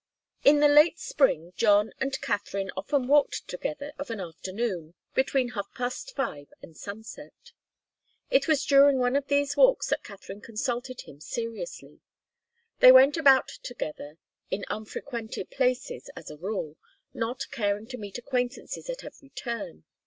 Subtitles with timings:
[0.43, 5.71] In the late spring John and Katharine often walked together of an afternoon, between half
[5.75, 7.51] past five and sunset.
[8.31, 11.99] It was during one of these walks that Katharine consulted him seriously.
[12.79, 14.17] They went about together
[14.49, 16.77] in unfrequented places, as a rule,
[17.13, 19.83] not caring to meet acquaintances at every turn.